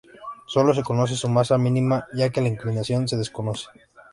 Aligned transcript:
Sólo 0.47 0.73
se 0.73 0.81
conoce 0.81 1.13
su 1.15 1.29
masa 1.29 1.59
mínima 1.59 2.07
ya 2.15 2.31
que 2.31 2.41
la 2.41 2.47
inclinación 2.47 3.07
se 3.07 3.17
desconoce. 3.17 3.67